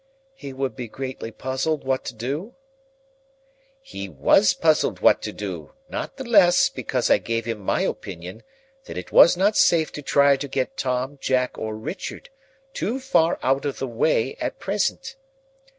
"He 0.33 0.51
would 0.51 0.75
be 0.75 0.87
greatly 0.87 1.29
puzzled 1.29 1.83
what 1.83 2.03
to 2.05 2.15
do?" 2.15 2.55
"He 3.83 4.09
was 4.09 4.55
puzzled 4.55 4.99
what 4.99 5.21
to 5.21 5.31
do; 5.31 5.73
not 5.89 6.17
the 6.17 6.23
less, 6.23 6.69
because 6.69 7.11
I 7.11 7.19
gave 7.19 7.45
him 7.45 7.59
my 7.59 7.81
opinion 7.81 8.41
that 8.85 8.97
it 8.97 9.11
was 9.11 9.37
not 9.37 9.55
safe 9.55 9.91
to 9.91 10.01
try 10.01 10.37
to 10.37 10.47
get 10.47 10.75
Tom, 10.75 11.19
Jack, 11.21 11.55
or 11.59 11.75
Richard 11.75 12.31
too 12.73 12.99
far 12.99 13.37
out 13.43 13.63
of 13.63 13.77
the 13.77 13.87
way 13.87 14.35
at 14.37 14.57
present. 14.57 15.17